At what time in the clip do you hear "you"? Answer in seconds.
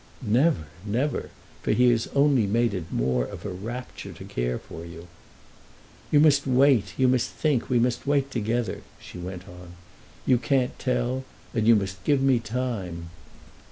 4.83-5.07, 6.09-6.19, 6.97-7.07, 10.25-10.39, 11.67-11.75